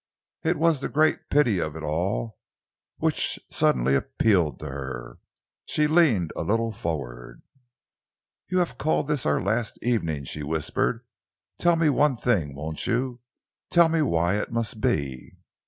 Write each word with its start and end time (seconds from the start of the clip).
It 0.43 0.57
was 0.57 0.81
the 0.81 0.89
great 0.89 1.29
pity 1.29 1.59
of 1.59 1.75
it 1.75 1.83
all 1.83 2.39
which 2.97 3.39
suddenly 3.51 3.93
appealed 3.95 4.57
to 4.57 4.65
her. 4.65 5.19
She 5.67 5.85
leaned 5.85 6.33
a 6.35 6.41
little 6.41 6.71
forward. 6.71 7.43
"You 8.47 8.57
have 8.57 8.79
called 8.79 9.07
this 9.07 9.27
our 9.27 9.39
last 9.39 9.77
evening," 9.83 10.23
she 10.23 10.41
whispered. 10.41 11.05
"Tell 11.59 11.75
me 11.75 11.87
one 11.89 12.15
thing, 12.15 12.55
won't 12.55 12.87
you? 12.87 13.19
Tell 13.69 13.89
me 13.89 14.01
why 14.01 14.37
it 14.39 14.51
must 14.51 14.81
be?" 14.81 15.37